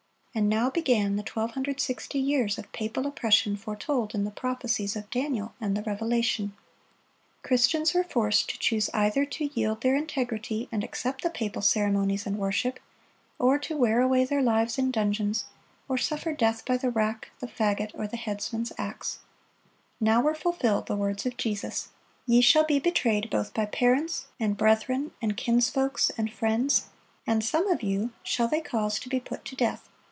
[0.33, 5.09] (80) And now began the 1260 years of papal oppression foretold in the prophecies of
[5.09, 6.53] Daniel and the Revelation.(81)
[7.45, 12.25] Christians were forced to choose either to yield their integrity and accept the papal ceremonies
[12.25, 12.79] and worship,
[13.39, 15.43] or to wear away their lives in dungeons
[15.89, 19.19] or suffer death by the rack, the fagot, or the heads man's axe.
[19.99, 21.89] Now were fulfilled the words of Jesus:
[22.25, 26.85] "Ye shall be betrayed both by parents, and brethren, and kins folks, and friends;
[27.27, 29.89] and some of you shall they cause to be put to death.